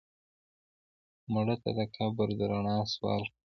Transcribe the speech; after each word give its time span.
مړه 1.33 1.55
ته 1.63 1.69
د 1.77 1.79
قبر 1.95 2.27
د 2.39 2.41
رڼا 2.51 2.77
سوال 2.93 3.23
کوو 3.31 3.39